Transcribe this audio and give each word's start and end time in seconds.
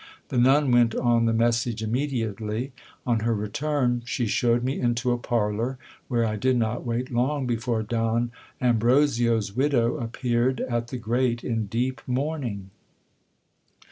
The 0.29 0.39
nun 0.39 0.71
went 0.71 0.95
on 0.95 1.25
the 1.25 1.31
message 1.31 1.83
immediately. 1.83 2.71
On 3.05 3.19
her 3.19 3.35
return, 3.35 4.01
she 4.03 4.25
showed 4.25 4.63
me 4.63 4.79
into 4.79 5.11
a 5.11 5.17
parlour, 5.19 5.77
where 6.07 6.25
I 6.25 6.37
did 6.37 6.57
not 6.57 6.83
wait 6.83 7.11
long 7.11 7.45
before 7.45 7.83
Don 7.83 8.31
Ambro 8.59 9.03
se's 9.07 9.55
widow 9.55 9.97
appeared 9.97 10.59
at 10.61 10.87
the 10.87 10.97
grate 10.97 11.43
in 11.43 11.67
deep 11.67 12.01
mourning. 12.07 12.71